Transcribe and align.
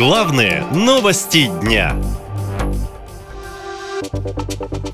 Главные 0.00 0.64
новости 0.72 1.50
дня. 1.60 1.94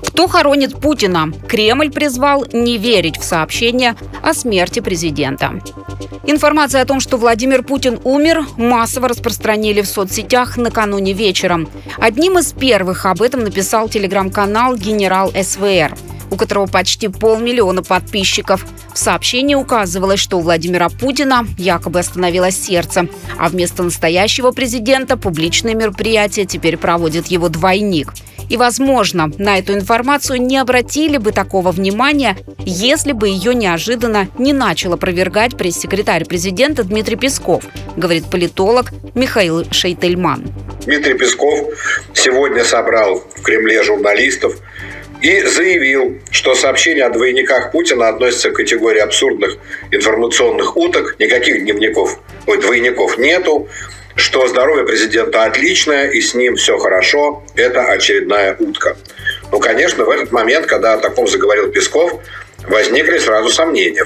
Кто 0.05 0.27
хоронит 0.27 0.81
Путина? 0.81 1.31
Кремль 1.47 1.89
призвал 1.89 2.45
не 2.51 2.77
верить 2.77 3.15
в 3.15 3.23
сообщение 3.23 3.95
о 4.21 4.33
смерти 4.33 4.81
президента. 4.81 5.61
Информация 6.25 6.81
о 6.81 6.85
том, 6.85 6.99
что 6.99 7.15
Владимир 7.15 7.63
Путин 7.63 8.01
умер, 8.03 8.47
массово 8.57 9.07
распространили 9.07 9.79
в 9.79 9.87
соцсетях 9.87 10.57
накануне 10.57 11.13
вечером. 11.13 11.69
Одним 11.99 12.37
из 12.39 12.51
первых 12.51 13.05
об 13.05 13.21
этом 13.21 13.45
написал 13.45 13.87
телеграм-канал 13.87 14.75
«Генерал 14.75 15.31
СВР» 15.31 15.95
у 16.31 16.35
которого 16.35 16.67
почти 16.67 17.07
полмиллиона 17.07 17.83
подписчиков. 17.83 18.65
В 18.93 18.97
сообщении 18.97 19.55
указывалось, 19.55 20.19
что 20.19 20.37
у 20.37 20.41
Владимира 20.41 20.89
Путина 20.89 21.45
якобы 21.57 21.99
остановилось 21.99 22.61
сердце, 22.61 23.07
а 23.37 23.49
вместо 23.49 23.83
настоящего 23.83 24.51
президента 24.51 25.17
публичные 25.17 25.75
мероприятия 25.75 26.45
теперь 26.45 26.77
проводит 26.77 27.27
его 27.27 27.49
двойник– 27.49 28.13
и, 28.49 28.57
возможно, 28.57 29.31
на 29.37 29.59
эту 29.59 29.73
информацию 29.73 30.41
не 30.41 30.57
обратили 30.57 31.17
бы 31.17 31.31
такого 31.31 31.71
внимания, 31.71 32.37
если 32.59 33.11
бы 33.11 33.27
ее 33.27 33.53
неожиданно 33.53 34.29
не 34.37 34.53
начал 34.53 34.93
опровергать 34.93 35.57
пресс-секретарь 35.57 36.25
президента 36.25 36.83
Дмитрий 36.83 37.17
Песков, 37.17 37.63
говорит 37.95 38.29
политолог 38.29 38.91
Михаил 39.15 39.65
Шейтельман. 39.71 40.45
Дмитрий 40.85 41.15
Песков 41.15 41.73
сегодня 42.13 42.63
собрал 42.63 43.21
в 43.35 43.41
Кремле 43.41 43.83
журналистов 43.83 44.55
и 45.21 45.41
заявил, 45.41 46.19
что 46.31 46.55
сообщение 46.55 47.05
о 47.05 47.09
двойниках 47.09 47.71
Путина 47.71 48.09
относится 48.09 48.51
к 48.51 48.55
категории 48.55 48.99
абсурдных 48.99 49.57
информационных 49.91 50.77
уток, 50.77 51.15
никаких 51.19 51.63
дневников, 51.63 52.19
ой, 52.45 52.59
двойников 52.59 53.17
нету, 53.17 53.67
что 54.15 54.47
здоровье 54.47 54.85
президента 54.85 55.43
отличное 55.43 56.09
и 56.09 56.21
с 56.21 56.33
ним 56.33 56.55
все 56.55 56.77
хорошо, 56.77 57.43
это 57.55 57.83
очередная 57.83 58.55
утка. 58.59 58.97
Ну, 59.51 59.59
конечно, 59.59 60.05
в 60.05 60.09
этот 60.09 60.31
момент, 60.31 60.65
когда 60.65 60.93
о 60.93 60.97
таком 60.97 61.27
заговорил 61.27 61.71
Песков, 61.71 62.19
возникли 62.67 63.17
сразу 63.19 63.49
сомнения. 63.49 64.05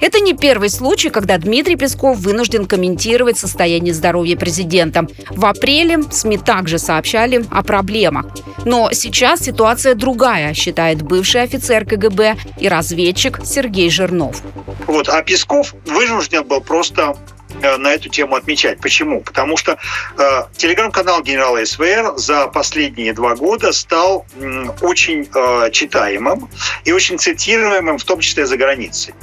Это 0.00 0.20
не 0.20 0.34
первый 0.34 0.70
случай, 0.70 1.10
когда 1.10 1.38
Дмитрий 1.38 1.76
Песков 1.76 2.18
вынужден 2.18 2.66
комментировать 2.66 3.38
состояние 3.38 3.94
здоровья 3.94 4.36
президента. 4.36 5.06
В 5.28 5.44
апреле 5.44 6.02
СМИ 6.10 6.38
также 6.38 6.78
сообщали 6.78 7.44
о 7.50 7.62
проблемах. 7.62 8.26
Но 8.64 8.90
сейчас 8.92 9.40
ситуация 9.40 9.94
другая, 9.94 10.54
считает 10.54 11.02
бывший 11.02 11.42
офицер 11.42 11.84
КГБ 11.84 12.36
и 12.58 12.68
разведчик 12.68 13.40
Сергей 13.44 13.90
Жирнов. 13.90 14.42
Вот, 14.86 15.08
а 15.08 15.22
Песков 15.22 15.74
вынужден 15.86 16.44
был 16.44 16.60
просто 16.60 17.14
Э, 17.62 17.76
на 17.76 17.92
эту 17.92 18.08
тему 18.08 18.36
отмечать. 18.36 18.80
Почему? 18.80 19.20
Потому 19.20 19.56
что 19.56 19.78
э, 20.16 20.42
телеграм-канал 20.56 21.22
генерала 21.22 21.64
СВР 21.64 22.14
за 22.16 22.46
последние 22.46 23.12
два 23.12 23.34
года 23.34 23.72
стал 23.72 24.26
э, 24.38 24.64
очень 24.80 25.28
э, 25.34 25.70
читаемым 25.70 26.48
и 26.84 26.92
очень 26.92 27.18
цитируемым, 27.18 27.98
в 27.98 28.04
том 28.04 28.20
числе 28.20 28.46
за 28.46 28.56
границей. 28.56 29.14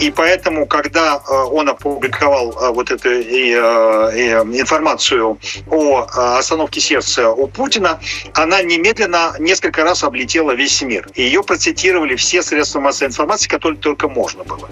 И 0.00 0.10
поэтому, 0.10 0.66
когда 0.66 1.16
э, 1.16 1.32
он 1.32 1.68
опубликовал 1.68 2.50
э, 2.50 2.72
вот 2.72 2.90
эту 2.90 3.08
информацию 3.08 5.38
о 5.70 6.06
остановке 6.38 6.80
сердца 6.80 7.30
у 7.30 7.46
Путина, 7.46 8.00
она 8.34 8.62
немедленно 8.62 9.34
несколько 9.38 9.84
раз 9.84 10.02
облетела 10.02 10.52
весь 10.52 10.82
мир. 10.82 11.08
И 11.14 11.22
ее 11.22 11.42
процитировали 11.42 12.16
все 12.16 12.42
средства 12.42 12.80
массовой 12.80 13.08
информации, 13.08 13.48
которые 13.48 13.78
только 13.78 14.08
можно 14.08 14.44
было. 14.44 14.68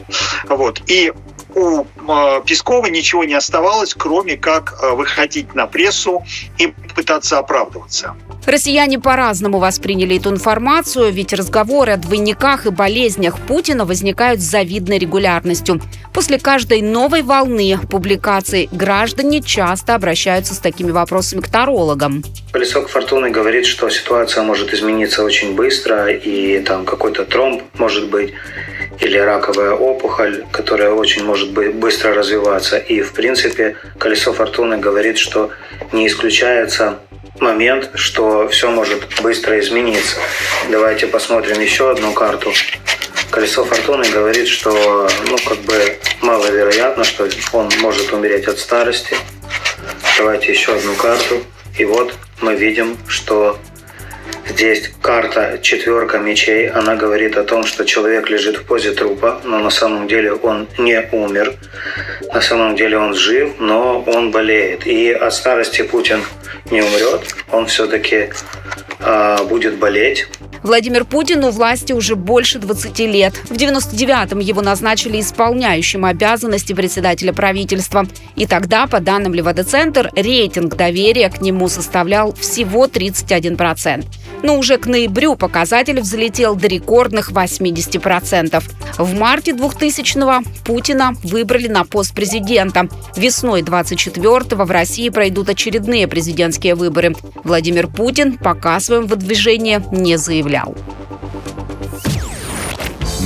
Вот. 0.48 0.82
И 0.86 1.12
у 1.54 1.84
э, 1.84 2.42
Пескова 2.44 2.86
ничего 2.86 3.24
не 3.24 3.34
оставалось, 3.34 3.94
кроме 3.94 4.36
как 4.36 4.74
э, 4.82 4.94
выходить 4.94 5.54
на 5.54 5.66
прессу 5.66 6.24
и 6.58 6.68
пытаться 6.94 7.38
оправдываться. 7.38 8.14
Россияне 8.44 8.98
по-разному 8.98 9.58
восприняли 9.58 10.16
эту 10.16 10.30
информацию, 10.30 11.12
ведь 11.12 11.32
разговоры 11.32 11.92
о 11.92 11.96
двойниках 11.96 12.66
и 12.66 12.70
болезнях 12.70 13.38
Путина 13.38 13.84
возникают 13.84 14.40
с 14.40 14.44
завидной 14.44 14.98
регулярностью. 14.98 15.80
После 16.12 16.38
каждой 16.38 16.82
новой 16.82 17.22
волны 17.22 17.78
публикаций 17.88 18.68
граждане 18.72 19.40
часто 19.42 19.94
обращаются 19.94 20.54
с 20.54 20.58
такими 20.58 20.90
вопросами 20.90 21.40
к 21.40 21.48
тарологам. 21.48 22.22
Колесок 22.50 22.88
фортуны 22.88 23.30
говорит, 23.30 23.64
что 23.64 23.88
ситуация 23.88 24.42
может 24.42 24.74
измениться 24.74 25.22
очень 25.22 25.54
быстро, 25.54 26.10
и 26.12 26.60
там 26.60 26.84
какой-то 26.84 27.24
тромб 27.24 27.62
может 27.78 28.10
быть 28.10 28.32
или 29.02 29.18
раковая 29.18 29.72
опухоль, 29.72 30.44
которая 30.52 30.92
очень 30.92 31.24
может 31.24 31.50
быть 31.50 31.74
быстро 31.74 32.14
развиваться. 32.14 32.78
И, 32.78 33.02
в 33.02 33.12
принципе, 33.12 33.76
колесо 33.98 34.32
фортуны 34.32 34.78
говорит, 34.78 35.18
что 35.18 35.50
не 35.90 36.06
исключается 36.06 37.00
момент, 37.40 37.90
что 37.94 38.46
все 38.48 38.70
может 38.70 39.02
быстро 39.20 39.58
измениться. 39.58 40.16
Давайте 40.70 41.08
посмотрим 41.08 41.60
еще 41.60 41.90
одну 41.90 42.12
карту. 42.12 42.52
Колесо 43.30 43.64
фортуны 43.64 44.08
говорит, 44.08 44.46
что 44.46 45.08
ну, 45.28 45.36
как 45.44 45.58
бы 45.58 45.98
маловероятно, 46.20 47.02
что 47.02 47.28
он 47.52 47.70
может 47.80 48.12
умереть 48.12 48.46
от 48.46 48.60
старости. 48.60 49.16
Давайте 50.16 50.52
еще 50.52 50.76
одну 50.76 50.94
карту. 50.94 51.42
И 51.76 51.84
вот 51.84 52.14
мы 52.40 52.54
видим, 52.54 52.96
что 53.08 53.58
Здесь 54.48 54.90
карта 55.00 55.58
четверка 55.62 56.18
мечей, 56.18 56.68
она 56.68 56.96
говорит 56.96 57.36
о 57.36 57.44
том, 57.44 57.64
что 57.64 57.84
человек 57.84 58.28
лежит 58.28 58.56
в 58.56 58.64
позе 58.64 58.92
трупа, 58.92 59.40
но 59.44 59.58
на 59.58 59.70
самом 59.70 60.08
деле 60.08 60.32
он 60.32 60.68
не 60.78 61.00
умер. 61.12 61.54
На 62.32 62.40
самом 62.40 62.76
деле 62.76 62.98
он 62.98 63.14
жив, 63.14 63.52
но 63.58 64.02
он 64.02 64.30
болеет. 64.30 64.86
И 64.86 65.12
от 65.12 65.32
старости 65.32 65.82
Путин 65.82 66.22
не 66.70 66.82
умрет, 66.82 67.34
он 67.50 67.66
все-таки 67.66 68.16
э, 68.16 68.30
а, 69.00 69.44
будет 69.44 69.78
болеть. 69.78 70.26
Владимир 70.62 71.04
Путин 71.04 71.42
у 71.44 71.50
власти 71.50 71.92
уже 71.92 72.14
больше 72.14 72.58
20 72.58 72.98
лет. 73.00 73.34
В 73.48 73.52
99-м 73.52 74.38
его 74.38 74.62
назначили 74.62 75.20
исполняющим 75.20 76.04
обязанности 76.04 76.72
председателя 76.72 77.32
правительства. 77.32 78.06
И 78.36 78.46
тогда, 78.46 78.86
по 78.86 79.00
данным 79.00 79.34
Левада-центр, 79.34 80.10
рейтинг 80.14 80.76
доверия 80.76 81.30
к 81.30 81.40
нему 81.40 81.68
составлял 81.68 82.32
всего 82.34 82.86
31%. 82.86 84.04
Но 84.42 84.58
уже 84.58 84.78
к 84.78 84.86
ноябрю 84.86 85.36
показатель 85.36 86.00
взлетел 86.00 86.54
до 86.54 86.66
рекордных 86.66 87.30
80%. 87.32 88.62
В 88.98 89.14
марте 89.18 89.52
2000-го 89.52 90.44
Путина 90.64 91.12
выбрали 91.22 91.68
на 91.68 91.84
пост 91.84 92.14
президента. 92.14 92.88
Весной 93.16 93.62
24-го 93.62 94.64
в 94.64 94.70
России 94.70 95.08
пройдут 95.08 95.48
очередные 95.48 96.06
президентские 96.06 96.74
выборы. 96.74 97.14
Владимир 97.44 97.88
Путин 97.88 98.36
пока 98.38 98.80
своем 98.80 99.06
выдвижении 99.06 99.82
не 99.92 100.16
заявлял. 100.18 100.76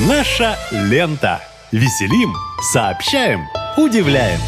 Наша 0.09 0.57
лента. 0.71 1.41
Веселим, 1.73 2.33
сообщаем, 2.73 3.41
удивляем. 3.77 4.39